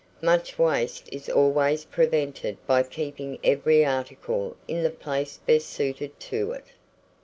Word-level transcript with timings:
Much 0.23 0.57
waste 0.57 1.07
is 1.11 1.29
always 1.29 1.85
prevented 1.85 2.57
by 2.65 2.81
keeping 2.81 3.37
every 3.43 3.85
article 3.85 4.57
in 4.67 4.81
the 4.81 4.89
place 4.89 5.37
best 5.45 5.67
suited 5.69 6.19
to 6.19 6.53
it. 6.53 6.65